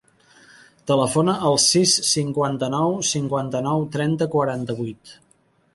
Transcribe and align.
Telefona 0.91 1.35
al 1.49 1.59
sis, 1.65 1.93
cinquanta-nou, 2.13 2.99
cinquanta-nou, 3.13 3.87
trenta, 3.99 4.31
quaranta-vuit. 4.37 5.19